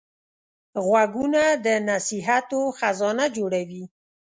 [0.85, 3.83] غوږونه د نصیحتو خزانه جوړوي